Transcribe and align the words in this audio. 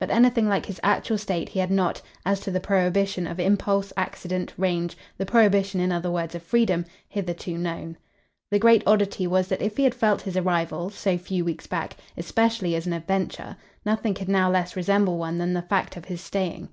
But 0.00 0.10
anything 0.10 0.48
like 0.48 0.64
his 0.64 0.80
actual 0.82 1.18
state 1.18 1.50
he 1.50 1.58
had 1.58 1.70
not, 1.70 2.00
as 2.24 2.40
to 2.40 2.50
the 2.50 2.60
prohibition 2.60 3.26
of 3.26 3.38
impulse, 3.38 3.92
accident, 3.94 4.54
range 4.56 4.96
the 5.18 5.26
prohibition 5.26 5.82
in 5.82 5.92
other 5.92 6.10
words 6.10 6.34
of 6.34 6.42
freedom 6.42 6.86
hitherto 7.10 7.58
known. 7.58 7.98
The 8.50 8.58
great 8.58 8.82
oddity 8.86 9.26
was 9.26 9.48
that 9.48 9.60
if 9.60 9.76
he 9.76 9.84
had 9.84 9.94
felt 9.94 10.22
his 10.22 10.34
arrival, 10.38 10.88
so 10.88 11.18
few 11.18 11.44
weeks 11.44 11.66
back, 11.66 11.98
especially 12.16 12.74
as 12.74 12.86
an 12.86 12.94
adventure, 12.94 13.54
nothing 13.84 14.14
could 14.14 14.30
now 14.30 14.50
less 14.50 14.76
resemble 14.76 15.18
one 15.18 15.36
than 15.36 15.52
the 15.52 15.60
fact 15.60 15.98
of 15.98 16.06
his 16.06 16.22
staying. 16.22 16.64